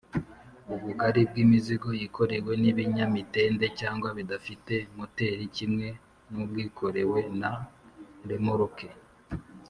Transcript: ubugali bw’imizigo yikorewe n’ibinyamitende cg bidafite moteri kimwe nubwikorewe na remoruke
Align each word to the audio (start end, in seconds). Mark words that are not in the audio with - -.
ubugali 0.73 1.21
bw’imizigo 1.29 1.89
yikorewe 1.99 2.51
n’ibinyamitende 2.61 3.65
cg 3.79 4.01
bidafite 4.17 4.73
moteri 4.97 5.45
kimwe 5.55 5.87
nubwikorewe 6.31 7.19
na 7.41 7.51
remoruke 8.29 8.87